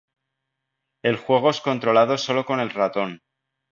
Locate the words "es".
1.51-1.61